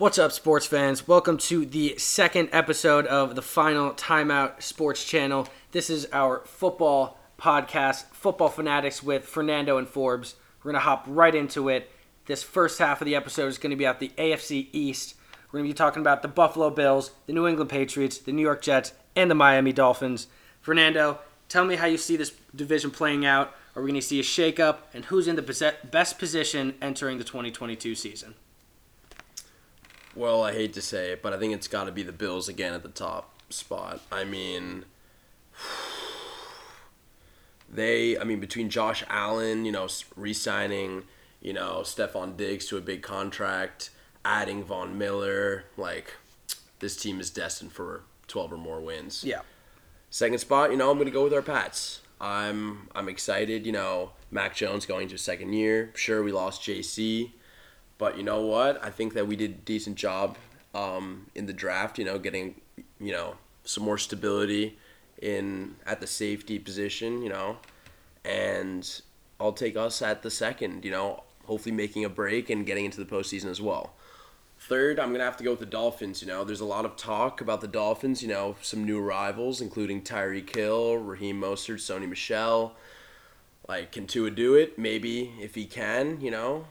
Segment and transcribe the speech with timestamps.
[0.00, 1.06] What's up, sports fans?
[1.06, 5.46] Welcome to the second episode of the Final Timeout Sports Channel.
[5.72, 10.36] This is our football podcast, Football Fanatics with Fernando and Forbes.
[10.64, 11.90] We're going to hop right into it.
[12.24, 15.16] This first half of the episode is going to be about the AFC East.
[15.52, 18.40] We're going to be talking about the Buffalo Bills, the New England Patriots, the New
[18.40, 20.28] York Jets, and the Miami Dolphins.
[20.62, 21.18] Fernando,
[21.50, 23.54] tell me how you see this division playing out.
[23.76, 27.24] Are we going to see a shakeup, and who's in the best position entering the
[27.24, 28.34] 2022 season?
[30.20, 32.46] Well, I hate to say it, but I think it's got to be the Bills
[32.46, 34.02] again at the top spot.
[34.12, 34.84] I mean,
[37.72, 41.04] they, I mean, between Josh Allen, you know, re signing,
[41.40, 43.88] you know, Stefon Diggs to a big contract,
[44.22, 46.12] adding Von Miller, like,
[46.80, 49.24] this team is destined for 12 or more wins.
[49.24, 49.40] Yeah.
[50.10, 52.02] Second spot, you know, I'm going to go with our Pats.
[52.20, 55.92] I'm I'm excited, you know, Mac Jones going to second year.
[55.94, 57.30] Sure, we lost JC
[58.00, 58.82] but you know what?
[58.82, 60.38] I think that we did a decent job
[60.74, 61.98] um, in the draft.
[61.98, 62.54] You know, getting
[62.98, 64.78] you know some more stability
[65.20, 67.22] in at the safety position.
[67.22, 67.58] You know,
[68.24, 69.02] and
[69.38, 70.82] I'll take us at the second.
[70.82, 73.92] You know, hopefully making a break and getting into the postseason as well.
[74.58, 76.22] Third, I'm gonna have to go with the Dolphins.
[76.22, 78.22] You know, there's a lot of talk about the Dolphins.
[78.22, 82.74] You know, some new arrivals, including Tyreek Hill, Raheem Mostert, Sony Michel.
[83.68, 84.78] Like, can Tua do it?
[84.78, 86.22] Maybe if he can.
[86.22, 86.64] You know,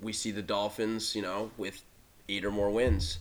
[0.00, 1.82] we see the Dolphins, you know, with
[2.28, 3.18] eight or more wins.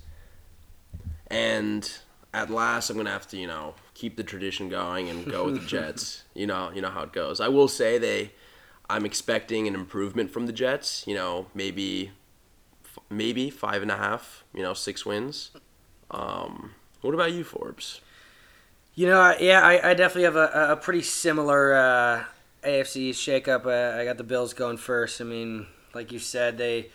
[1.27, 1.89] And
[2.33, 5.61] at last, I'm gonna have to, you know, keep the tradition going and go with
[5.61, 6.23] the Jets.
[6.33, 7.39] You know, you know how it goes.
[7.39, 8.31] I will say they,
[8.89, 11.03] I'm expecting an improvement from the Jets.
[11.07, 12.11] You know, maybe,
[13.09, 14.43] maybe five and a half.
[14.53, 15.51] You know, six wins.
[16.11, 18.01] Um, what about you, Forbes?
[18.95, 22.23] You know, yeah, I, I definitely have a, a pretty similar uh,
[22.63, 23.65] AFC shakeup.
[23.65, 25.19] Uh, I got the Bills going first.
[25.19, 26.89] I mean, like you said, they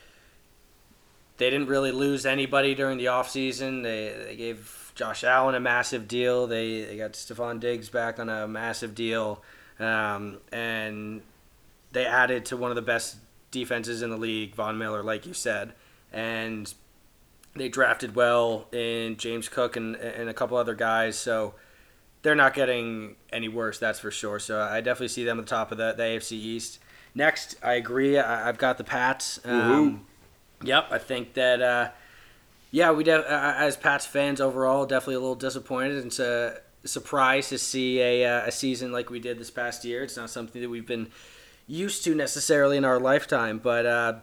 [1.38, 3.82] they didn't really lose anybody during the offseason.
[3.82, 6.46] They they gave Josh Allen a massive deal.
[6.46, 9.42] They they got Stefon Diggs back on a massive deal,
[9.80, 11.22] um, and
[11.92, 13.16] they added to one of the best
[13.50, 15.72] defenses in the league, Von Miller, like you said,
[16.12, 16.72] and
[17.56, 21.18] they drafted well in James Cook and and a couple other guys.
[21.18, 21.54] So
[22.22, 24.38] they're not getting any worse, that's for sure.
[24.38, 26.78] So I definitely see them at the top of the, the AFC East.
[27.14, 28.18] Next, I agree.
[28.18, 29.40] I, have got the Pats.
[29.44, 30.06] Um,
[30.62, 31.60] yep, I think that.
[31.60, 31.90] Uh,
[32.70, 36.06] yeah, we def- uh, as Pats fans overall, definitely a little disappointed.
[36.06, 40.04] It's a surprise to see a, uh, a season like we did this past year.
[40.04, 41.08] It's not something that we've been
[41.66, 44.14] used to necessarily in our lifetime, but uh,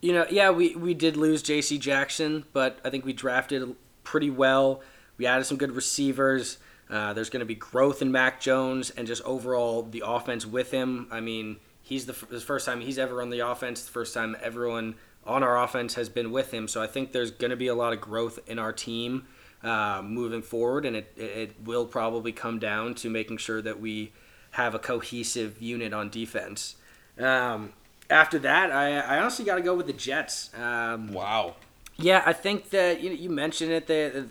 [0.00, 1.78] you know, yeah, we, we did lose J.C.
[1.78, 4.82] Jackson, but I think we drafted pretty well.
[5.16, 6.58] We added some good receivers.
[6.90, 10.70] Uh, there's going to be growth in Mac Jones and just overall the offense with
[10.72, 11.06] him.
[11.10, 14.36] I mean, he's the, the first time he's ever on the offense, the first time
[14.42, 14.94] everyone
[15.24, 16.66] on our offense has been with him.
[16.68, 19.26] So I think there's going to be a lot of growth in our team
[19.62, 24.12] uh, moving forward, and it, it will probably come down to making sure that we
[24.52, 26.76] have a cohesive unit on defense.
[27.18, 27.72] Um,
[28.10, 30.50] after that, I, I honestly got to go with the Jets.
[30.58, 31.54] Um, wow.
[31.96, 33.86] Yeah, I think that you, you mentioned it.
[33.86, 34.24] They,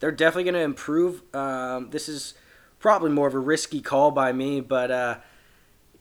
[0.00, 1.22] they're definitely going to improve.
[1.34, 2.34] Um, this is
[2.78, 5.16] probably more of a risky call by me, but uh,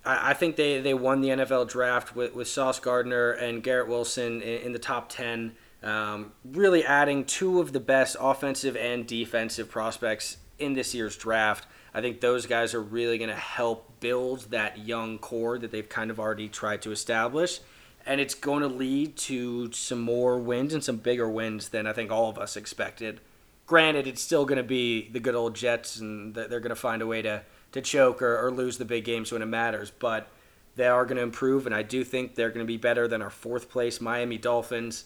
[0.05, 3.87] I, I think they, they won the NFL draft with, with Sauce Gardner and Garrett
[3.87, 9.05] Wilson in, in the top 10, um, really adding two of the best offensive and
[9.07, 11.67] defensive prospects in this year's draft.
[11.93, 15.87] I think those guys are really going to help build that young core that they've
[15.87, 17.59] kind of already tried to establish.
[18.05, 21.93] And it's going to lead to some more wins and some bigger wins than I
[21.93, 23.21] think all of us expected.
[23.65, 27.01] Granted, it's still going to be the good old Jets, and they're going to find
[27.01, 27.43] a way to
[27.73, 29.91] to choke or, or lose the big games when it matters.
[29.91, 30.29] But
[30.75, 33.21] they are going to improve, and I do think they're going to be better than
[33.21, 35.05] our fourth place Miami Dolphins.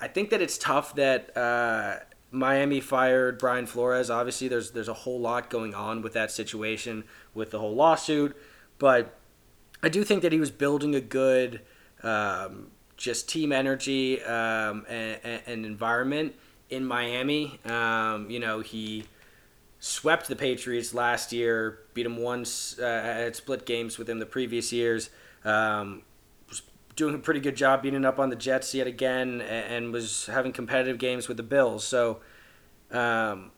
[0.00, 1.98] I think that it's tough that uh,
[2.30, 4.10] Miami fired Brian Flores.
[4.10, 8.36] Obviously, there's there's a whole lot going on with that situation with the whole lawsuit,
[8.78, 9.18] but
[9.82, 11.60] I do think that he was building a good
[12.02, 16.34] um, just team energy um, and, and, environment
[16.70, 17.60] in Miami.
[17.64, 19.04] Um, you know, he
[19.78, 24.26] swept the Patriots last year, beat them once, uh, had split games with them the
[24.26, 25.08] previous years.
[25.44, 26.02] Um,
[26.48, 26.62] was
[26.94, 30.52] doing a pretty good job beating up on the Jets yet again, and, was having
[30.52, 31.84] competitive games with the Bills.
[31.84, 32.20] So
[32.92, 33.50] um,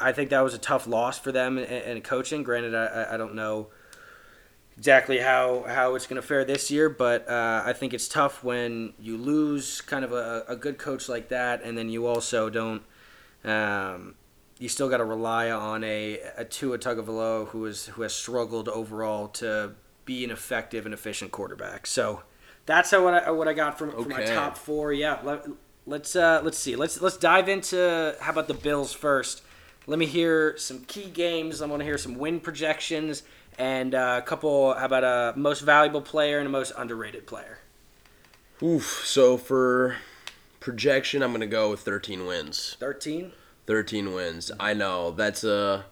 [0.00, 2.42] I think that was a tough loss for them in, in coaching.
[2.42, 3.68] Granted, I, I don't know
[4.78, 8.42] exactly how, how it's going to fare this year, but uh, I think it's tough
[8.42, 12.48] when you lose kind of a, a good coach like that, and then you also
[12.48, 12.82] don't.
[13.44, 14.14] Um,
[14.58, 18.68] you still got to rely on a, a Tua Tagovailoa who is who has struggled
[18.68, 19.72] overall to
[20.04, 21.86] be an effective and efficient quarterback.
[21.86, 22.22] So
[22.66, 24.02] that's how what I, what I got from, okay.
[24.02, 24.92] from my top four.
[24.92, 25.46] Yeah, let,
[25.86, 26.76] let's uh, let's see.
[26.76, 29.42] Let's let's dive into how about the Bills first.
[29.86, 31.60] Let me hear some key games.
[31.60, 33.22] I want to hear some win projections
[33.58, 34.74] and uh, a couple.
[34.74, 37.58] How about a most valuable player and a most underrated player?
[38.62, 39.02] Oof.
[39.04, 39.96] So for
[40.60, 42.76] projection, I'm gonna go with 13 wins.
[42.78, 43.32] Thirteen.
[43.66, 44.50] 13 wins.
[44.60, 45.86] I know that's a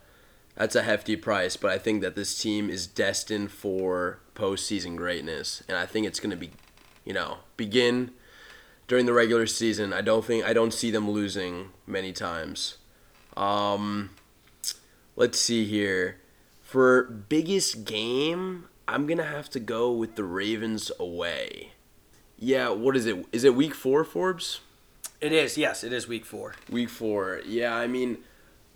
[0.55, 5.63] that's a hefty price, but I think that this team is destined for postseason greatness,
[5.69, 6.51] and I think it's gonna be,
[7.05, 8.13] you know, begin
[8.87, 9.93] during the regular season.
[9.93, 12.79] I don't think I don't see them losing many times.
[13.37, 14.11] Um,
[15.17, 16.19] let's see here.
[16.61, 21.73] For biggest game, I'm gonna have to go with the Ravens away.
[22.39, 23.25] Yeah, what is it?
[23.33, 24.61] Is it week four, Forbes?
[25.23, 25.57] It is.
[25.57, 26.57] Yes, it is week four.
[26.69, 27.41] Week four.
[27.47, 28.19] Yeah, I mean,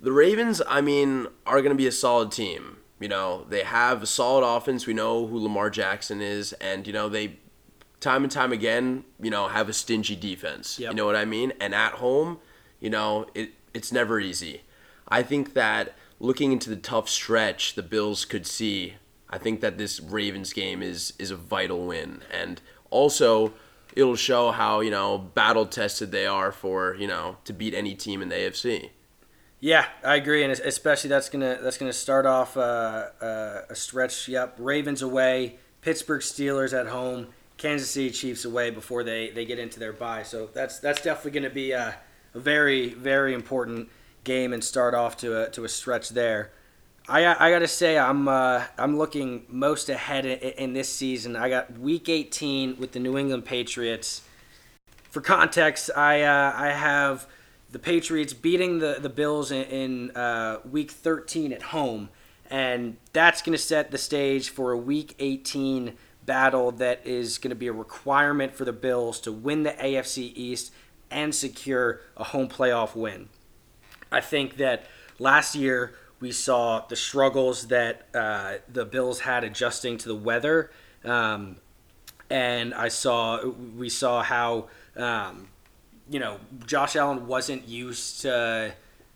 [0.00, 2.78] the Ravens, I mean, are going to be a solid team.
[3.00, 4.86] You know, they have a solid offense.
[4.86, 7.40] We know who Lamar Jackson is, and you know they,
[8.00, 10.78] time and time again, you know, have a stingy defense.
[10.78, 10.92] Yep.
[10.92, 11.52] You know what I mean?
[11.60, 12.38] And at home,
[12.80, 14.62] you know, it it's never easy.
[15.08, 18.94] I think that looking into the tough stretch the Bills could see,
[19.28, 23.52] I think that this Ravens game is is a vital win, and also
[23.96, 27.94] it'll show how you know battle tested they are for you know to beat any
[27.94, 28.90] team in the AFC.
[29.58, 34.28] Yeah, I agree, and especially that's gonna that's gonna start off uh, uh, a stretch.
[34.28, 39.58] Yep, Ravens away, Pittsburgh Steelers at home, Kansas City Chiefs away before they, they get
[39.58, 40.22] into their bye.
[40.22, 41.96] So that's that's definitely gonna be a,
[42.34, 43.88] a very very important
[44.24, 46.52] game and start off to a to a stretch there.
[47.08, 51.36] I I gotta say I'm uh, I'm looking most ahead in, in this season.
[51.36, 54.22] I got Week 18 with the New England Patriots.
[55.10, 57.26] For context, I uh, I have
[57.70, 62.08] the Patriots beating the, the Bills in, in uh, week 13 at home.
[62.48, 65.94] And that's to set the stage for a week 18
[66.24, 70.72] battle that is to be a requirement for the Bills to win the AFC East
[71.10, 73.28] and secure a home playoff win.
[74.12, 74.86] I think that
[75.18, 80.70] last year we saw the struggles that uh, the Bills had adjusting to the weather.
[81.04, 81.56] Um,
[82.30, 84.68] and I saw, we saw how.
[84.96, 85.48] Um,
[86.08, 88.74] you know, Josh Allen wasn't used to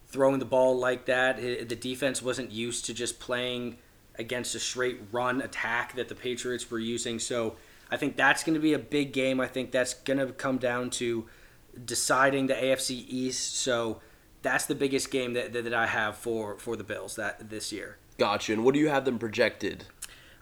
[0.08, 1.37] throwing the ball like that.
[1.37, 3.79] The defense wasn't used to just playing
[4.17, 7.19] against a straight run attack that the Patriots were using.
[7.19, 7.56] So
[7.91, 9.41] I think that's going to be a big game.
[9.41, 11.26] I think that's going to come down to
[11.85, 13.56] deciding the AFC East.
[13.56, 14.00] So
[14.42, 17.96] that's the biggest game that, that, I have for, for the Bills that this year.
[18.19, 18.52] Gotcha.
[18.52, 19.84] And what do you have them projected?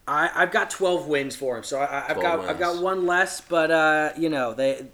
[0.06, 2.50] I, I've got 12 wins for them, so I, have got wins.
[2.50, 4.86] I've got one less, but uh, you know they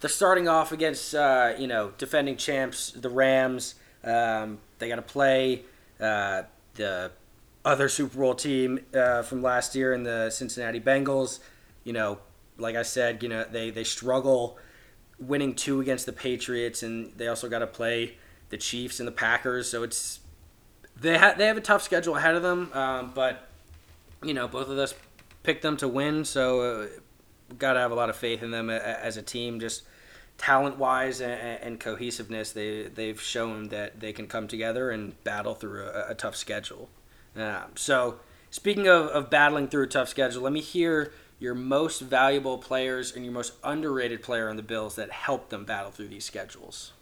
[0.00, 3.74] they're starting off against uh, you know defending champs, the Rams.
[4.02, 5.64] Um, they got to play
[6.00, 6.44] uh,
[6.74, 7.10] the
[7.66, 11.40] other Super Bowl team uh, from last year in the Cincinnati Bengals.
[11.84, 12.18] You know,
[12.56, 14.58] like I said, you know they they struggle
[15.18, 18.16] winning two against the Patriots, and they also got to play
[18.50, 19.70] the Chiefs and the Packers.
[19.70, 20.20] So it's
[20.98, 23.48] they have they have a tough schedule ahead of them, um, but
[24.22, 24.94] you know both of us
[25.42, 26.24] picked them to win.
[26.24, 26.86] So uh,
[27.58, 29.60] got to have a lot of faith in them as a team.
[29.60, 29.82] Just
[30.38, 35.54] talent wise and, and, cohesiveness, they they've shown that they can come together and battle
[35.54, 36.88] through a, a tough schedule.
[37.36, 38.20] Um, so
[38.50, 43.14] speaking of, of battling through a tough schedule, let me hear your most valuable players
[43.14, 46.92] and your most underrated player on the Bills that helped them battle through these schedules.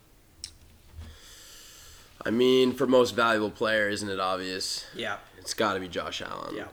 [2.25, 4.87] I mean, for most valuable player, isn't it obvious?
[4.95, 5.19] Yeah.
[5.39, 6.57] It's got to be Josh Allen.
[6.57, 6.69] Yeah.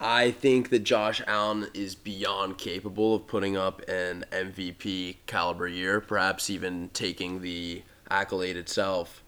[0.00, 6.00] I think that Josh Allen is beyond capable of putting up an MVP caliber year,
[6.00, 9.22] perhaps even taking the accolade itself.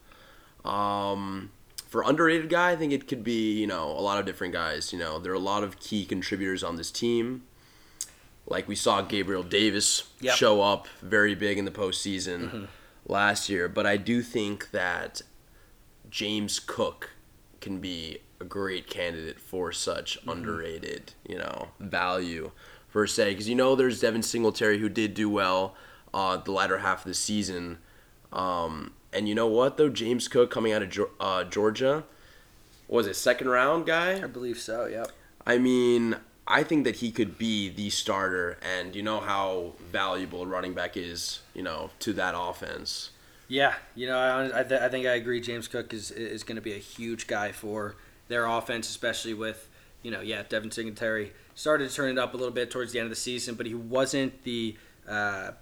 [0.64, 1.50] Um,
[1.88, 4.94] for underrated guy, I think it could be you know a lot of different guys.
[4.94, 7.42] You know, there are a lot of key contributors on this team.
[8.46, 10.37] Like we saw Gabriel Davis yep.
[10.37, 12.64] show up very big in the postseason mm-hmm.
[13.06, 15.20] last year, but I do think that
[16.12, 17.11] James Cook
[17.62, 20.28] can be a great candidate for such mm-hmm.
[20.28, 22.52] underrated, you know, value
[22.92, 23.31] per se.
[23.31, 25.75] Because you know, there's Devin Singletary who did do well
[26.12, 27.78] uh, the latter half of the season.
[28.31, 32.04] Um, and you know what though, James Cook coming out of uh, Georgia
[32.88, 34.23] was a second round guy?
[34.23, 34.85] I believe so.
[34.85, 35.11] Yep.
[35.47, 36.16] I mean,
[36.47, 40.75] I think that he could be the starter, and you know how valuable a running
[40.75, 43.11] back is, you know, to that offense.
[43.49, 45.40] Yeah, you know, I, I, th- I think I agree.
[45.40, 47.96] James Cook is is going to be a huge guy for
[48.28, 49.68] their offense, especially with
[50.02, 52.99] you know, yeah, Devin Singletary started to turn it up a little bit towards the
[52.99, 54.76] end of the season, but he wasn't the
[55.08, 55.52] uh,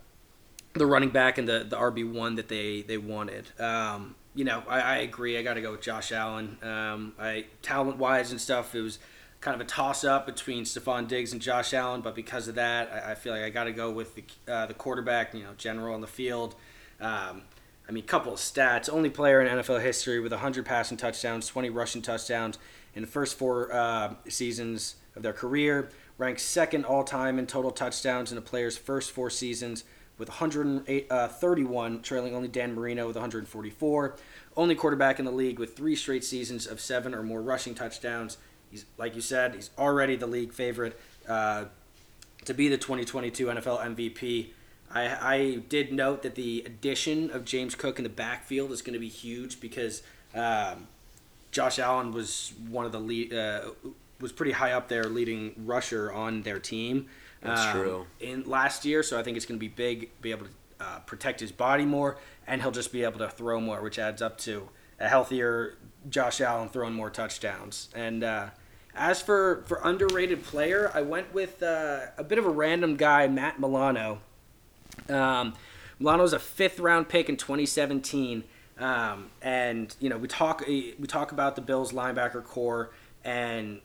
[0.74, 3.48] the running back and the the RB one that they they wanted.
[3.60, 5.36] Um, you know, I, I agree.
[5.36, 6.56] I got to go with Josh Allen.
[6.62, 8.98] Um, I talent wise and stuff, it was
[9.40, 12.90] kind of a toss up between Stefon Diggs and Josh Allen, but because of that,
[12.92, 15.34] I, I feel like I got to go with the uh, the quarterback.
[15.34, 16.54] You know, general on the field.
[17.00, 17.42] Um,
[17.90, 18.88] I mean, couple of stats.
[18.88, 22.56] Only player in NFL history with 100 passing touchdowns, 20 rushing touchdowns
[22.94, 25.90] in the first four uh, seasons of their career.
[26.16, 29.82] Ranked second all time in total touchdowns in a player's first four seasons
[30.18, 34.16] with 131, uh, trailing only Dan Marino with 144.
[34.56, 38.38] Only quarterback in the league with three straight seasons of seven or more rushing touchdowns.
[38.70, 40.96] He's like you said, he's already the league favorite
[41.28, 41.64] uh,
[42.44, 44.50] to be the 2022 NFL MVP.
[44.92, 48.94] I, I did note that the addition of James Cook in the backfield is going
[48.94, 50.02] to be huge because
[50.34, 50.88] um,
[51.52, 53.70] Josh Allen was one of the lead, uh,
[54.20, 57.06] was pretty high up there, leading rusher on their team.
[57.40, 58.06] That's um, true.
[58.20, 60.98] In last year, so I think it's going to be big, be able to uh,
[61.00, 64.38] protect his body more, and he'll just be able to throw more, which adds up
[64.38, 64.68] to
[64.98, 65.76] a healthier
[66.08, 67.88] Josh Allen throwing more touchdowns.
[67.94, 68.50] And uh,
[68.94, 73.28] as for for underrated player, I went with uh, a bit of a random guy,
[73.28, 74.20] Matt Milano.
[75.08, 75.54] Um,
[75.98, 78.44] Milano's a fifth round pick in 2017.
[78.80, 82.90] Um, and you know we talk we talk about the Bills linebacker core
[83.22, 83.80] and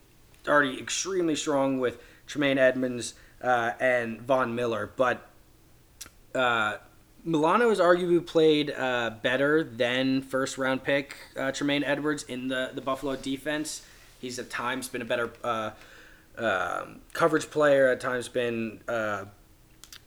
[0.47, 5.27] already extremely strong with Tremaine Edmunds uh, and Von Miller, but
[6.33, 6.77] uh,
[7.25, 12.71] Milano has arguably played uh, better than first round pick uh, Tremaine Edwards in the
[12.74, 13.85] the Buffalo defense.
[14.21, 15.71] He's at times been a better uh,
[16.38, 17.89] um, coverage player.
[17.89, 18.79] At times been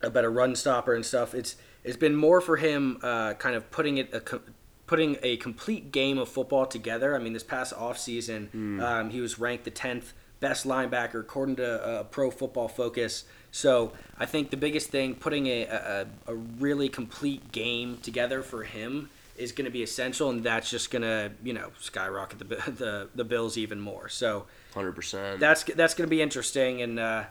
[0.02, 1.35] uh, a better run stopper and stuff.
[1.35, 4.40] It's it's been more for him, kind of putting it a,
[4.88, 7.14] putting a complete game of football together.
[7.14, 8.83] I mean, this past offseason, mm.
[8.83, 13.25] um, he was ranked the 10th best linebacker according to uh, Pro Football Focus.
[13.52, 18.64] So I think the biggest thing, putting a, a, a really complete game together for
[18.64, 22.45] him is going to be essential, and that's just going to you know skyrocket the
[22.71, 24.09] the, the Bills even more.
[24.09, 25.38] So, hundred percent.
[25.38, 27.25] That's that's going to be interesting, and uh,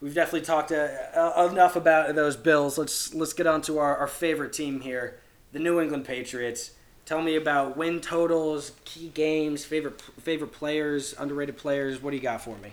[0.00, 2.78] we've definitely talked uh, uh, enough about those Bills.
[2.78, 5.20] Let's let's get on to our, our favorite team here
[5.52, 6.72] the New England Patriots.
[7.04, 12.02] Tell me about win totals, key games, favorite favorite players, underrated players.
[12.02, 12.72] What do you got for me?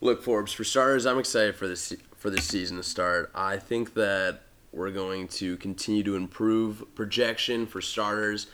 [0.00, 0.52] Look, Forbes.
[0.52, 3.30] For starters, I'm excited for this for this season to start.
[3.34, 4.42] I think that
[4.72, 8.48] we're going to continue to improve projection for starters.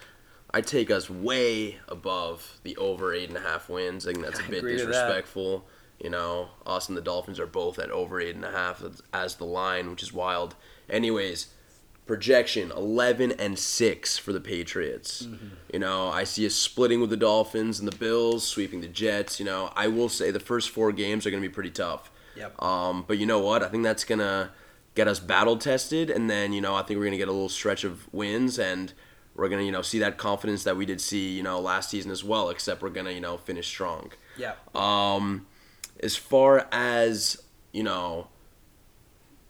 [0.53, 4.07] I take us way above the over eight and a half wins.
[4.07, 5.67] I think that's a bit disrespectful.
[6.05, 8.83] You know, us and the Dolphins are both at over eight and a half
[9.15, 10.55] as the line, which is wild.
[10.91, 11.47] Anyways,
[12.05, 15.23] projection 11 and 6 for the Patriots.
[15.23, 15.47] Mm-hmm.
[15.73, 19.41] You know, I see a splitting with the Dolphins and the Bills, sweeping the Jets.
[19.41, 22.11] You know, I will say the first four games are going to be pretty tough.
[22.37, 22.63] Yep.
[22.63, 23.63] Um, but you know what?
[23.63, 24.51] I think that's going to
[24.95, 26.11] get us battle tested.
[26.11, 28.59] And then, you know, I think we're going to get a little stretch of wins
[28.59, 28.93] and
[29.35, 31.89] we're going to, you know, see that confidence that we did see, you know, last
[31.89, 34.13] season as well, except we're going to, you know, finish strong.
[34.37, 34.53] Yeah.
[34.75, 35.47] Um,
[36.01, 38.29] as far as, you know,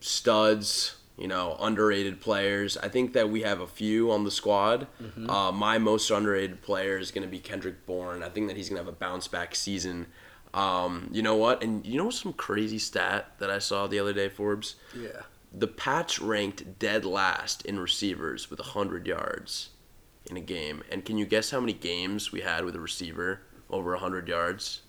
[0.01, 2.77] studs, you know, underrated players.
[2.77, 4.87] I think that we have a few on the squad.
[5.03, 5.31] Mm-hmm.
[5.31, 8.23] Uh, my most underrated player is going to be Kendrick Bourne.
[8.23, 10.07] I think that he's going to have a bounce back season.
[10.53, 11.63] Um, you know what?
[11.63, 14.77] And you know some crazy stat that I saw the other day, Forbes?
[14.97, 15.23] Yeah.
[15.53, 19.71] The Pats ranked dead last in receivers with 100 yards
[20.31, 20.83] in a game.
[20.91, 24.83] And can you guess how many games we had with a receiver over 100 yards?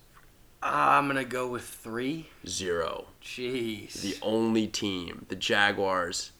[0.62, 2.28] I'm going to go with three.
[2.46, 3.06] Zero.
[3.22, 4.00] Jeez.
[4.00, 6.32] The only team, the Jaguars,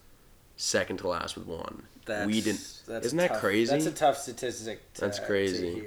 [0.56, 1.84] second to last with one.
[2.06, 2.82] That's, we didn't.
[2.86, 3.70] That's Isn't that crazy?
[3.70, 4.92] That's a tough statistic.
[4.94, 5.82] To, that's crazy.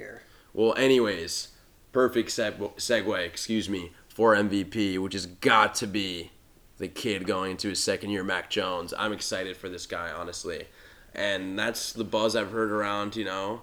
[0.53, 1.49] Well, anyways,
[1.91, 3.25] perfect seg- segue.
[3.25, 6.31] Excuse me for MVP, which has got to be
[6.77, 8.93] the kid going into his second year, Mac Jones.
[8.97, 10.67] I'm excited for this guy, honestly,
[11.15, 13.15] and that's the buzz I've heard around.
[13.15, 13.61] You know,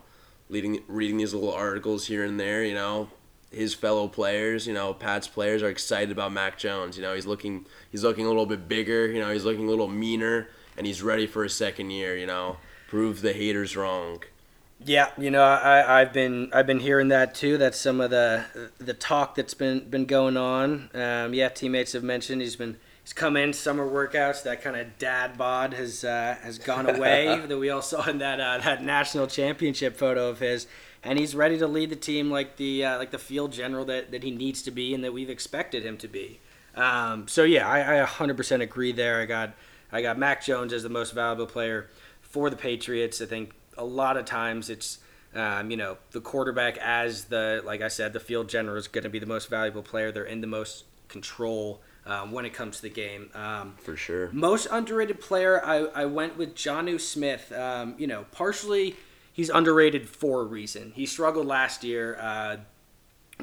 [0.49, 2.65] leading reading these little articles here and there.
[2.65, 3.11] You know,
[3.51, 6.97] his fellow players, you know, Pat's players are excited about Mac Jones.
[6.97, 9.71] You know, he's looking he's looking a little bit bigger, you know, he's looking a
[9.71, 12.59] little meaner and he's ready for his second year, you know.
[12.89, 14.23] Prove the haters wrong.
[14.85, 17.57] Yeah, you know, I I've been I've been hearing that too.
[17.57, 18.45] That's some of the
[18.79, 20.91] the talk that's been been going on.
[20.93, 24.43] Um, yeah, teammates have mentioned he's been he's come in summer workouts.
[24.43, 28.19] That kind of dad bod has uh, has gone away that we all saw in
[28.19, 30.67] that uh, that national championship photo of his
[31.07, 34.11] and he's ready to lead the team like the uh, like the field general that,
[34.11, 36.41] that he needs to be and that we've expected him to be.
[36.75, 39.21] Um, so yeah, I, I 100% agree there.
[39.21, 39.55] I got
[39.93, 41.89] I got Mac Jones as the most valuable player
[42.21, 43.23] for the Patriots.
[43.23, 44.99] I think a lot of times it's
[45.35, 49.05] um, you know the quarterback as the like I said the field general is going
[49.05, 50.11] to be the most valuable player.
[50.11, 51.81] They're in the most control.
[52.09, 53.31] Um, when it comes to the game.
[53.35, 54.31] Um, For sure.
[54.31, 57.51] Most underrated player, I, I went with Jonnu Smith.
[57.51, 58.95] Um, you know, partially
[59.37, 60.93] he's underrated for a reason.
[60.97, 62.17] He struggled last year.
[62.19, 62.57] Uh,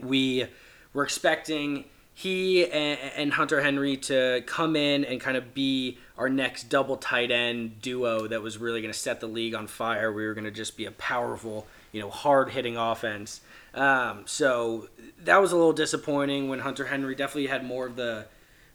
[0.01, 0.47] we
[0.91, 1.85] were expecting
[2.15, 6.97] he and, and Hunter Henry to come in and kind of be our next double
[6.97, 10.12] tight end duo that was really going to set the league on fire.
[10.12, 13.41] We were going to just be a powerful, you know, hard hitting offense.
[13.75, 14.89] Um, so
[15.23, 18.25] that was a little disappointing when Hunter Henry definitely had more of the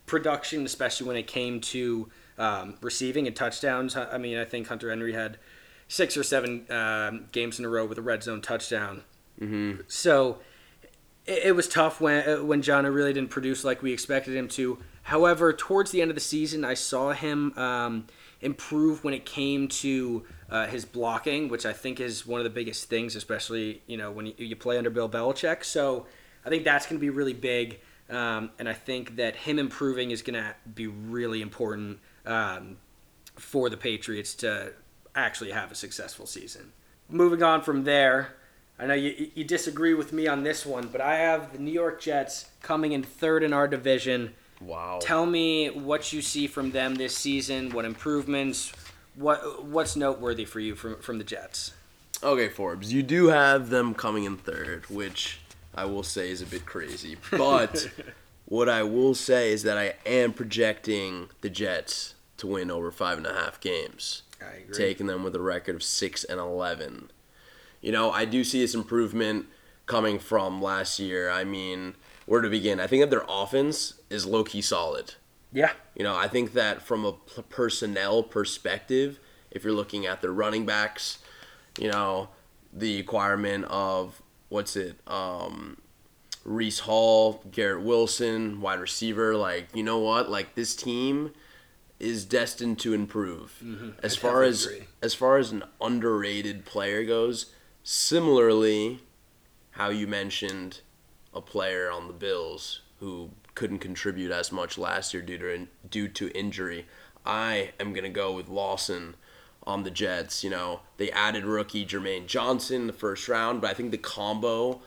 [0.06, 2.08] production, especially when it came to
[2.38, 3.96] um, receiving and touchdowns.
[3.96, 5.38] I mean, I think Hunter Henry had
[5.88, 9.02] six or seven um, games in a row with a red zone touchdown.
[9.40, 9.82] Mm-hmm.
[9.88, 10.38] So
[11.26, 14.48] it, it, was tough when uh, when Jonnu really didn't produce like we expected him
[14.48, 14.78] to.
[15.04, 18.06] However, towards the end of the season, I saw him um,
[18.42, 22.50] improve when it came to uh, his blocking, which I think is one of the
[22.50, 25.64] biggest things, especially you know when you, you play under Bill Belichick.
[25.64, 26.06] So
[26.44, 27.80] I think that's going to be really big,
[28.10, 32.76] um, and I think that him improving is going to be really important um,
[33.36, 34.72] for the Patriots to
[35.24, 36.72] actually have a successful season.
[37.08, 38.34] Moving on from there,
[38.78, 41.72] I know you, you disagree with me on this one, but I have the New
[41.72, 44.34] York Jets coming in third in our division.
[44.60, 44.98] Wow.
[45.00, 48.72] Tell me what you see from them this season, what improvements,
[49.14, 51.72] what what's noteworthy for you from, from the Jets?
[52.22, 55.40] Okay, Forbes, you do have them coming in third, which
[55.74, 57.16] I will say is a bit crazy.
[57.30, 57.88] But
[58.46, 63.18] what I will say is that I am projecting the Jets to win over five
[63.18, 64.22] and a half games.
[64.40, 64.74] I agree.
[64.74, 67.10] Taking them with a record of six and eleven
[67.80, 69.46] you know, I do see this improvement
[69.86, 71.30] coming from last year.
[71.30, 71.94] I mean,
[72.26, 72.80] where to begin?
[72.80, 75.14] I think that their offense is low key solid.
[75.52, 75.72] Yeah.
[75.94, 77.12] You know, I think that from a
[77.48, 79.18] personnel perspective,
[79.50, 81.18] if you're looking at their running backs,
[81.78, 82.28] you know,
[82.72, 85.78] the acquirement of what's it, um,
[86.46, 91.32] Breece Hall, Garrett Wilson, wide receiver, like you know what, like this team
[92.00, 93.58] is destined to improve.
[93.62, 93.90] Mm-hmm.
[94.02, 94.84] As I far as agree.
[95.02, 97.52] as far as an underrated player goes,
[97.82, 99.00] Similarly,
[99.72, 100.80] how you mentioned
[101.32, 106.08] a player on the Bills who couldn't contribute as much last year due to due
[106.08, 106.86] to injury.
[107.24, 109.16] I am gonna go with Lawson
[109.64, 110.44] on the Jets.
[110.44, 113.98] You know, they added rookie Jermaine Johnson in the first round, but I think the
[113.98, 114.80] combo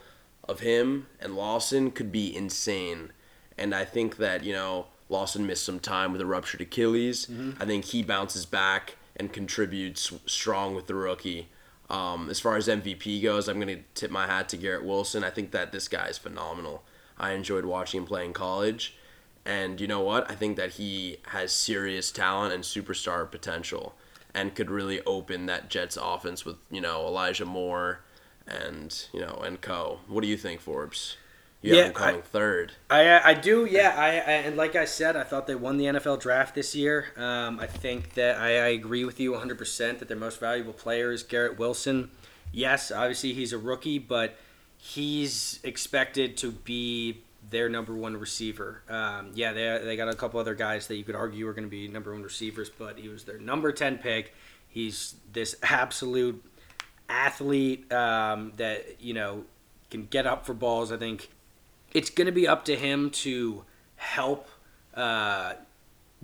[0.47, 3.11] of him and Lawson could be insane.
[3.57, 7.25] And I think that, you know, Lawson missed some time with a ruptured Achilles.
[7.25, 7.61] Mm-hmm.
[7.61, 11.49] I think he bounces back and contributes strong with the rookie.
[11.89, 15.25] Um, as far as MVP goes, I'm going to tip my hat to Garrett Wilson.
[15.25, 16.83] I think that this guy is phenomenal.
[17.17, 18.95] I enjoyed watching him play in college.
[19.45, 20.31] And you know what?
[20.31, 23.95] I think that he has serious talent and superstar potential
[24.33, 27.99] and could really open that Jets offense with, you know, Elijah Moore
[28.47, 29.99] and, you know, and co.
[30.07, 31.17] What do you think, Forbes?
[31.61, 32.71] Yeah, I, third.
[32.89, 33.65] I I do.
[33.65, 36.75] Yeah, I, I, and like I said, I thought they won the NFL draft this
[36.75, 37.07] year.
[37.15, 40.73] Um, I think that I, I agree with you 100 percent that their most valuable
[40.73, 42.09] player is Garrett Wilson.
[42.51, 44.35] Yes, obviously he's a rookie, but
[44.77, 48.81] he's expected to be their number one receiver.
[48.89, 51.65] Um, yeah, they they got a couple other guys that you could argue are going
[51.65, 54.33] to be number one receivers, but he was their number 10 pick.
[54.67, 56.43] He's this absolute
[57.07, 59.43] athlete um, that you know
[59.91, 60.91] can get up for balls.
[60.91, 61.29] I think
[61.93, 63.63] it's going to be up to him to
[63.95, 64.47] help
[64.93, 65.53] uh,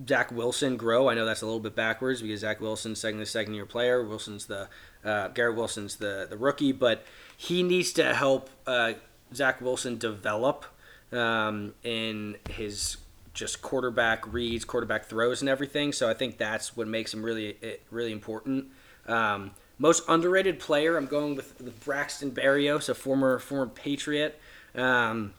[0.06, 1.08] Zach Wilson grow.
[1.08, 4.04] I know that's a little bit backwards because Zach Wilson's second the second year player.
[4.04, 4.68] Wilson's the
[5.04, 7.04] uh, Garrett Wilson's the the rookie, but
[7.36, 8.92] he needs to help uh,
[9.34, 10.64] Zach Wilson develop
[11.12, 12.98] um, in his
[13.34, 15.92] just quarterback reads, quarterback throws, and everything.
[15.92, 17.56] So I think that's what makes him really
[17.90, 18.66] really important.
[19.06, 24.40] Um, most underrated player, I'm going with, with Braxton Berrios, a former former Patriot.
[24.74, 25.34] Um,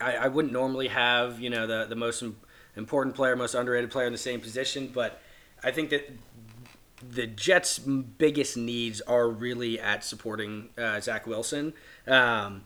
[0.00, 2.22] I, I wouldn't normally have you know the the most
[2.76, 5.20] important player, most underrated player in the same position, but
[5.62, 6.10] I think that
[7.10, 11.74] the Jets' biggest needs are really at supporting uh, Zach Wilson.
[12.06, 12.62] Um,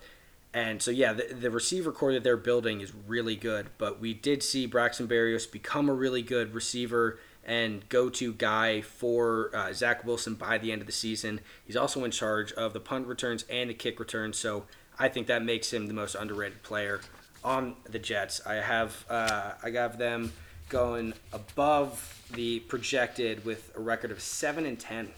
[0.54, 3.68] and so, yeah, the, the receiver core that they're building is really good.
[3.78, 8.80] But we did see Braxton Berrios become a really good receiver and go to guy
[8.80, 11.40] for uh, Zach Wilson by the end of the season.
[11.64, 14.38] He's also in charge of the punt returns and the kick returns.
[14.38, 14.64] So
[14.98, 17.00] I think that makes him the most underrated player
[17.44, 18.40] on the Jets.
[18.46, 20.32] I have uh, I have them
[20.68, 25.10] going above the projected with a record of seven and ten.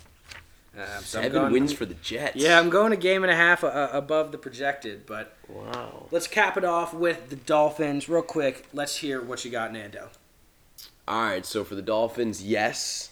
[0.79, 2.37] Uh, so Seven going, wins for the Jets.
[2.37, 6.07] Yeah, I'm going a game and a half uh, above the projected, but wow.
[6.13, 8.69] Let's cap it off with the Dolphins real quick.
[8.73, 10.11] Let's hear what you got, Nando.
[11.09, 13.11] All right, so for the Dolphins, yes,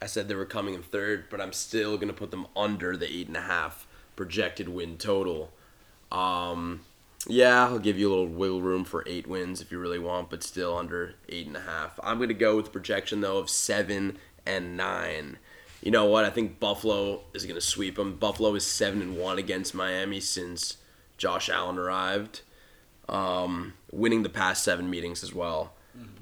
[0.00, 3.12] I said they were coming in third, but I'm still gonna put them under the
[3.12, 5.52] eight and a half projected win total.
[6.12, 6.80] Um,
[7.28, 10.30] yeah, I'll give you a little wiggle room for eight wins if you really want,
[10.30, 11.98] but still under eight and a half.
[12.02, 15.38] I'm going to go with the projection though of seven and nine.
[15.82, 16.24] You know what?
[16.24, 18.16] I think Buffalo is going to sweep them.
[18.16, 20.78] Buffalo is seven and one against Miami since
[21.18, 22.42] Josh Allen arrived.
[23.08, 25.72] um, winning the past seven meetings as well.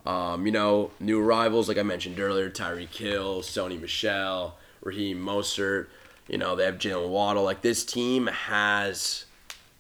[0.07, 5.87] Um, you know, new arrivals like I mentioned earlier: Tyreek Hill, Sony Michel, Raheem Mostert.
[6.29, 7.43] You know, they have Jaylen Waddle.
[7.43, 9.24] Like this team has,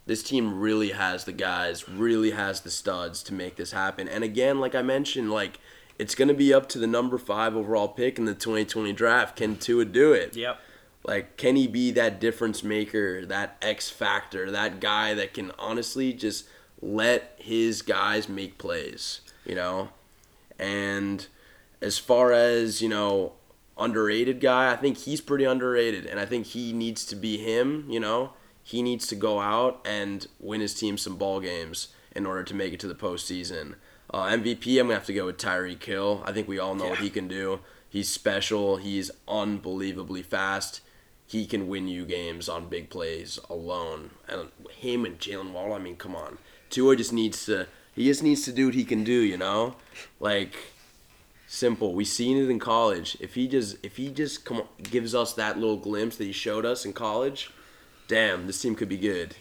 [0.06, 4.08] this team really has the guys, really has the studs to make this happen.
[4.08, 5.58] And again, like I mentioned, like
[5.98, 9.36] it's gonna be up to the number five overall pick in the 2020 draft.
[9.36, 10.36] Can Tua do it?
[10.36, 10.58] Yep.
[11.06, 16.14] Like, can he be that difference maker, that X factor, that guy that can honestly
[16.14, 16.46] just
[16.80, 19.90] let his guys make plays, you know?
[20.58, 21.26] And
[21.82, 23.34] as far as, you know,
[23.76, 26.06] underrated guy, I think he's pretty underrated.
[26.06, 28.32] And I think he needs to be him, you know?
[28.64, 32.54] He needs to go out and win his team some ball games in order to
[32.54, 33.74] make it to the postseason.
[34.10, 36.22] Uh, MVP, I'm going to have to go with Tyreek Hill.
[36.24, 36.90] I think we all know yeah.
[36.90, 37.60] what he can do.
[37.88, 38.78] He's special.
[38.78, 40.80] He's unbelievably fast.
[41.26, 44.10] He can win you games on big plays alone.
[44.28, 46.38] And him and Jaylen Waddle, I mean, come on.
[46.70, 49.76] Tua just needs to he just needs to do what he can do, you know?
[50.18, 50.56] Like
[51.46, 51.94] simple.
[51.94, 53.16] We seen it in college.
[53.20, 56.32] If he just if he just come on, gives us that little glimpse that he
[56.32, 57.50] showed us in college,
[58.08, 59.34] damn, this team could be good.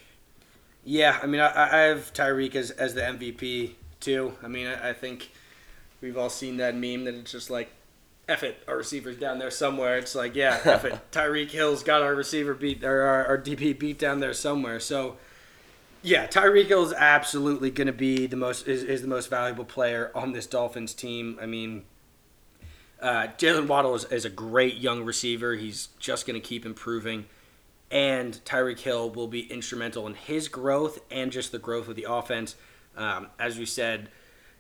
[0.84, 4.34] Yeah, I mean, I, I have Tyreek as, as the MVP too.
[4.44, 5.32] I mean, I, I think
[6.02, 7.70] we've all seen that meme that it's just like,
[8.28, 9.98] F it, our receiver's down there somewhere.
[9.98, 10.98] It's like, yeah, F it.
[11.12, 14.80] Tyreek Hill's got our receiver beat, or our, our DB beat down there somewhere.
[14.80, 15.18] So,
[16.02, 19.66] yeah, Tyreek Hill is absolutely going to be the most is, is the most valuable
[19.66, 21.38] player on this Dolphins team.
[21.42, 21.84] I mean,
[23.02, 25.56] uh, Jaylen Waddle is, is a great young receiver.
[25.56, 27.26] He's just going to keep improving,
[27.94, 32.08] and Tyreek Hill will be instrumental in his growth and just the growth of the
[32.10, 32.56] offense.
[32.98, 34.10] Um, as we said,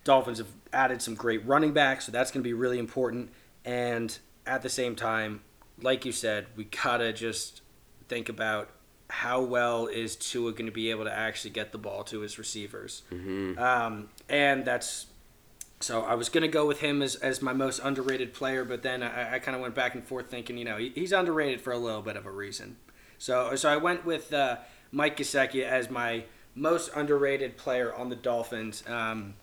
[0.04, 3.32] Dolphins have added some great running backs, so that's going to be really important.
[3.66, 4.16] And
[4.46, 5.42] at the same time,
[5.82, 7.62] like you said, we gotta just
[8.08, 8.70] think about
[9.10, 12.38] how well is Tua going to be able to actually get the ball to his
[12.38, 13.02] receivers?
[13.12, 13.58] Mm-hmm.
[13.58, 15.08] Um, and that's
[15.80, 18.84] so I was going to go with him as, as my most underrated player, but
[18.84, 21.62] then I, I kind of went back and forth thinking, you know, he, he's underrated
[21.62, 22.78] for a little bit of a reason.
[23.18, 24.58] So so I went with uh,
[24.92, 28.84] Mike Gesicki as my most underrated player on the Dolphins.
[28.88, 29.34] Um,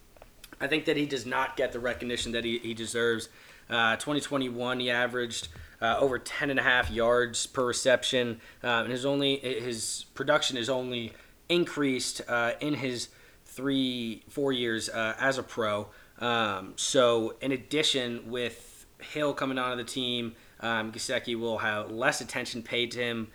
[0.61, 3.29] I think that he does not get the recognition that he, he deserves.
[3.69, 5.49] Uh, 2021, he averaged
[5.81, 10.57] uh, over 10 and a half yards per reception, uh, and his only his production
[10.57, 11.13] is only
[11.49, 13.09] increased uh, in his
[13.45, 15.89] three four years uh, as a pro.
[16.19, 20.93] Um, so, in addition, with Hill coming onto the team, um,
[21.39, 23.29] will have less attention paid to him,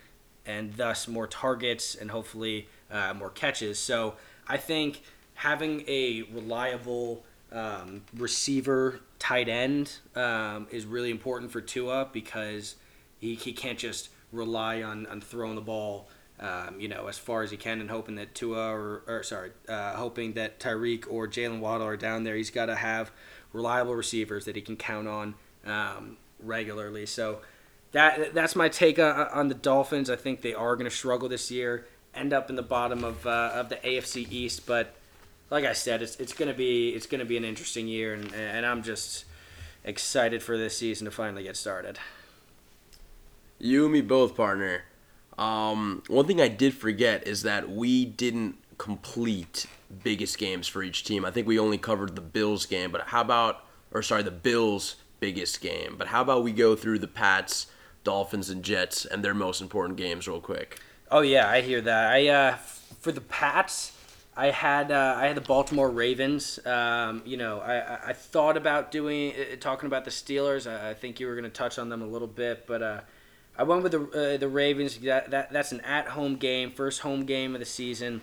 [0.46, 3.78] and thus more targets and hopefully uh, more catches.
[3.78, 4.14] So,
[4.48, 5.02] I think
[5.34, 12.76] having a reliable um, receiver tight end um, is really important for Tua because
[13.18, 16.08] he, he can't just rely on, on throwing the ball,
[16.40, 19.52] um, you know, as far as he can and hoping that Tua or, or sorry,
[19.68, 22.36] uh, hoping that Tyreek or Jaylen Waddle are down there.
[22.36, 23.10] He's got to have
[23.52, 27.06] reliable receivers that he can count on um, regularly.
[27.06, 27.40] So
[27.96, 30.10] that that's my take on, on the Dolphins.
[30.10, 33.26] I think they are going to struggle this year, end up in the bottom of
[33.26, 34.94] uh, of the AFC East, but
[35.50, 38.66] like I said, it's it's gonna be it's gonna be an interesting year, and and
[38.66, 39.24] I'm just
[39.84, 41.98] excited for this season to finally get started.
[43.58, 44.84] You and me both, partner.
[45.38, 49.66] Um, one thing I did forget is that we didn't complete
[50.02, 51.24] biggest games for each team.
[51.24, 54.96] I think we only covered the Bills game, but how about or sorry, the Bills
[55.20, 55.94] biggest game.
[55.96, 57.66] But how about we go through the Pats,
[58.06, 60.80] Dolphins, and Jets and their most important games real quick?
[61.10, 62.12] Oh yeah, I hear that.
[62.12, 62.56] I uh,
[63.00, 63.92] for the Pats.
[64.36, 66.64] I had uh, I had the Baltimore Ravens.
[66.64, 70.70] Um, you know, I, I thought about doing uh, talking about the Steelers.
[70.70, 73.00] I, I think you were going to touch on them a little bit, but uh,
[73.58, 74.98] I went with the uh, the Ravens.
[74.98, 78.20] That, that that's an at home game, first home game of the season.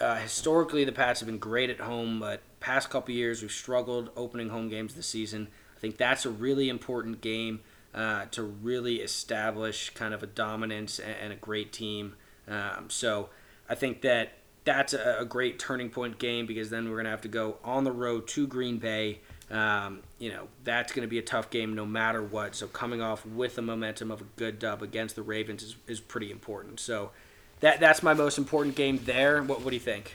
[0.00, 4.10] Uh, historically, the Pats have been great at home, but past couple years we've struggled
[4.16, 5.48] opening home games this season.
[5.76, 7.60] I think that's a really important game
[7.96, 12.14] uh, to really establish kind of a dominance and, and a great team.
[12.46, 13.30] Um, so
[13.68, 17.10] I think that that's a, a great turning point game because then we're going to
[17.10, 19.20] have to go on the road to Green Bay.
[19.50, 22.54] Um, you know, that's going to be a tough game no matter what.
[22.54, 26.00] So coming off with the momentum of a good dub against the Ravens is, is
[26.00, 26.80] pretty important.
[26.80, 27.12] So
[27.60, 29.42] that that's my most important game there.
[29.42, 30.14] What, what do you think?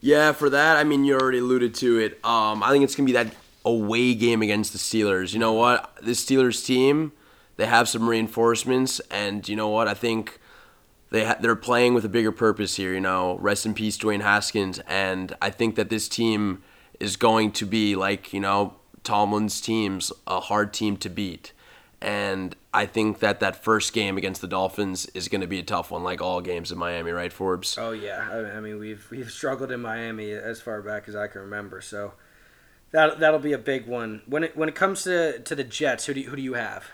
[0.00, 2.12] Yeah, for that, I mean, you already alluded to it.
[2.24, 3.32] Um, I think it's going to be that
[3.64, 5.32] away game against the Steelers.
[5.32, 5.96] You know what?
[6.02, 7.12] This Steelers team,
[7.56, 9.88] they have some reinforcements, and you know what?
[9.88, 10.40] I think
[11.10, 12.92] they ha- they're playing with a bigger purpose here.
[12.94, 16.62] You know, rest in peace, Dwayne Haskins, and I think that this team
[16.98, 21.52] is going to be like you know Tomlin's teams, a hard team to beat.
[22.00, 25.62] And I think that that first game against the Dolphins is going to be a
[25.62, 27.78] tough one, like all games in Miami, right, Forbes?
[27.78, 31.28] Oh yeah, I, I mean we've we've struggled in Miami as far back as I
[31.28, 32.14] can remember, so
[32.92, 34.22] that that'll be a big one.
[34.26, 36.54] When it when it comes to, to the Jets, who do you, who do you
[36.54, 36.84] have?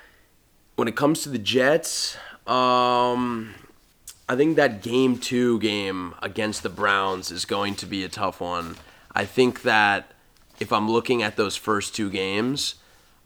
[0.76, 3.54] When it comes to the Jets, um,
[4.28, 8.40] I think that game two game against the Browns is going to be a tough
[8.40, 8.76] one.
[9.12, 10.12] I think that
[10.60, 12.76] if I'm looking at those first two games,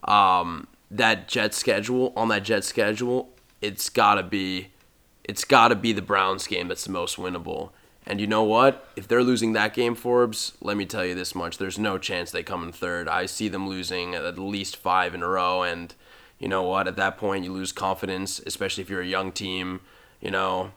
[0.04, 3.30] um, that Jet schedule on that Jet schedule,
[3.60, 4.68] it's gotta be,
[5.24, 7.70] it's gotta be the Browns game that's the most winnable.
[8.06, 8.88] And you know what?
[8.96, 12.30] If they're losing that game, Forbes, let me tell you this much: there's no chance
[12.30, 13.08] they come in third.
[13.08, 15.94] I see them losing at least five in a row, and
[16.38, 16.88] you know what?
[16.88, 19.80] At that point, you lose confidence, especially if you're a young team.
[20.20, 20.72] You know,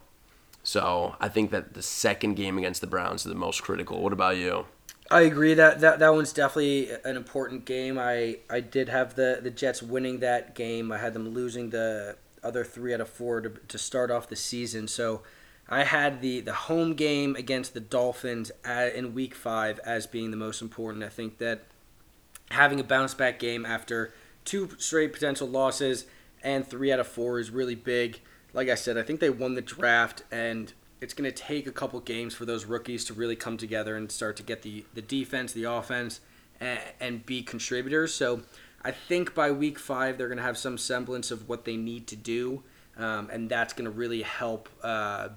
[0.64, 4.02] so I think that the second game against the Browns is the most critical.
[4.02, 4.66] What about you?
[5.12, 8.00] I agree that, that that one's definitely an important game.
[8.00, 10.92] I, I did have the, the Jets winning that game.
[10.92, 14.36] I had them losing the other three out of four to, to start off the
[14.36, 14.88] season.
[14.88, 15.22] So
[15.68, 20.32] I had the, the home game against the Dolphins at, in week five as being
[20.32, 21.04] the most important.
[21.04, 21.64] I think that
[22.52, 26.06] having a bounce back game after two straight potential losses
[26.44, 28.20] and three out of four is really big.
[28.54, 31.72] Like I said, I think they won the draft and– it's going to take a
[31.72, 35.02] couple games for those rookies to really come together and start to get the, the
[35.02, 36.20] defense, the offense,
[36.60, 38.14] and, and be contributors.
[38.14, 38.42] So
[38.82, 42.08] I think by week five, they're going to have some semblance of what they need
[42.08, 42.64] to do,
[42.98, 45.30] um, and that's going to really help uh,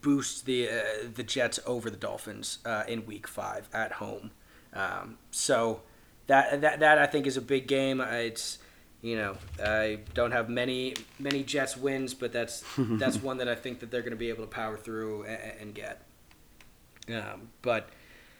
[0.00, 0.72] boost the uh,
[1.14, 4.30] the Jets over the Dolphins uh, in week five at home.
[4.72, 5.82] Um, so
[6.26, 8.00] that, that that I think is a big game.
[8.00, 8.58] It's
[9.02, 13.54] you know, I don't have many many Jets wins, but that's that's one that I
[13.54, 16.02] think that they're going to be able to power through and, and get.
[17.08, 17.88] Um, but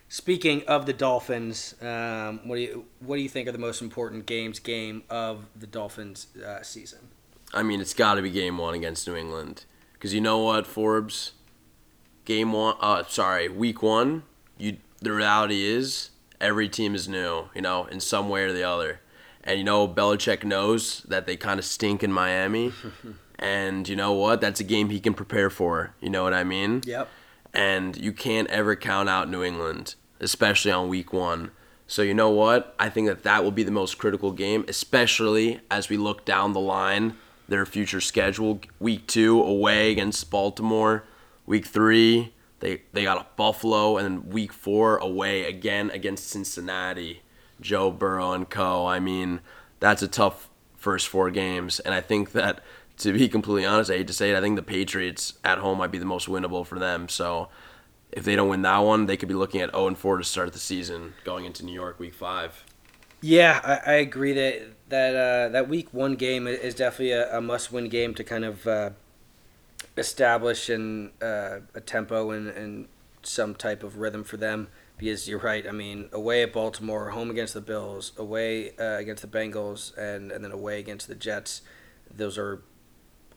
[0.09, 3.83] speaking of the Dolphins, um, what do you what do you think are the most
[3.83, 7.09] important games game of the Dolphins uh, season?
[7.55, 10.67] I mean, it's got to be Game One against New England because you know what,
[10.67, 11.33] Forbes.
[12.27, 14.25] Game one, uh, sorry, week one.
[14.59, 16.11] You the reality is
[16.41, 19.01] every team is new, you know, in some way or the other.
[19.45, 22.73] And you know, Belichick knows that they kind of stink in Miami.
[23.39, 24.41] and you know what?
[24.41, 25.95] That's a game he can prepare for.
[26.01, 26.83] You know what I mean?
[26.85, 27.09] Yep.
[27.55, 31.53] And you can't ever count out New England, especially on week one.
[31.87, 32.75] So you know what?
[32.81, 36.53] I think that that will be the most critical game, especially as we look down
[36.53, 37.17] the line,
[37.49, 38.61] their future schedule.
[38.81, 41.05] Week two away against Baltimore.
[41.47, 47.23] Week three they they got a Buffalo, and then week four away again against Cincinnati.
[47.61, 48.87] Joe Burrow and co.
[48.87, 49.41] I mean,
[49.81, 52.61] that's a tough first four games, and I think that
[52.99, 55.79] to be completely honest, I hate to say it, I think the Patriots at home
[55.79, 57.09] might be the most winnable for them.
[57.09, 57.49] So
[58.11, 60.25] if they don't win that one, they could be looking at 0 and 4 to
[60.25, 62.65] start the season going into New York Week Five.
[63.21, 67.41] Yeah, I, I agree that that uh, that Week One game is definitely a, a
[67.41, 68.91] must-win game to kind of uh,
[69.97, 72.89] establish and uh, a tempo and, and
[73.23, 75.67] some type of rhythm for them because you're right.
[75.67, 80.31] I mean, away at Baltimore, home against the Bills, away uh, against the Bengals, and
[80.33, 81.63] and then away against the Jets.
[82.15, 82.63] Those are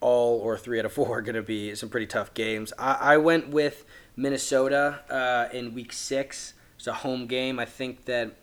[0.01, 2.71] all or three out of four going to be some pretty tough games.
[2.77, 6.53] I, I went with Minnesota uh, in Week Six.
[6.77, 7.59] It's a home game.
[7.59, 8.35] I think that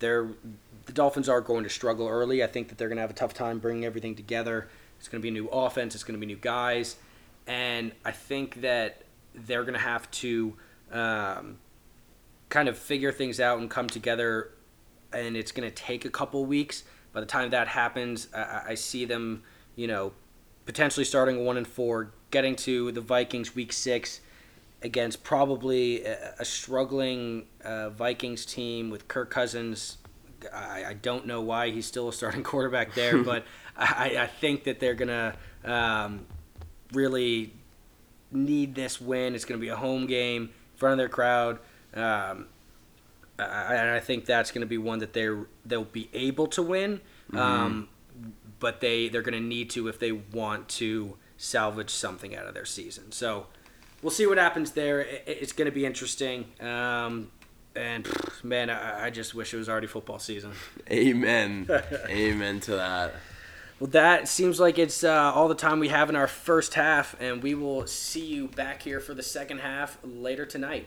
[0.00, 0.30] they're
[0.86, 2.42] the Dolphins are going to struggle early.
[2.42, 4.68] I think that they're going to have a tough time bringing everything together.
[4.98, 5.94] It's going to be a new offense.
[5.94, 6.96] It's going to be new guys,
[7.50, 9.02] and I think that
[9.34, 10.56] they're going to have to.
[10.92, 11.58] Um,
[12.50, 14.50] kind of figure things out and come together,
[15.12, 16.84] and it's going to take a couple weeks.
[17.12, 19.42] By the time that happens, I, I see them,
[19.76, 20.12] you know,
[20.66, 24.20] potentially starting one and four, getting to the Vikings week six
[24.82, 29.98] against probably a, a struggling uh, Vikings team with Kirk Cousins.
[30.52, 33.44] I, I, don't know why he's still a starting quarterback there, but
[33.76, 36.26] I, I, think that they're gonna um,
[36.92, 37.52] really
[38.30, 39.34] need this win.
[39.34, 41.58] It's gonna be a home game in front of their crowd.
[41.94, 42.46] Um,
[43.40, 45.28] I, and I think that's going to be one that they
[45.64, 47.00] they'll be able to win,
[47.30, 47.38] mm-hmm.
[47.38, 47.88] um,
[48.58, 52.54] but they they're going to need to if they want to salvage something out of
[52.54, 53.12] their season.
[53.12, 53.46] So
[54.02, 55.00] we'll see what happens there.
[55.00, 56.46] It, it's going to be interesting.
[56.60, 57.30] Um,
[57.74, 58.06] and
[58.42, 60.52] man, I, I, just wish it was already football season.
[60.90, 61.68] Amen.
[62.08, 63.14] Amen to that.
[63.80, 67.16] Well, that seems like it's uh, all the time we have in our first half,
[67.18, 70.86] and we will see you back here for the second half later tonight.